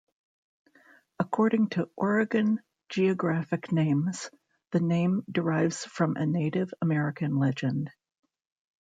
[1.19, 2.59] According to "Oregon
[2.89, 4.31] Geographic Names",
[4.71, 7.91] the name derives from a Native American legend.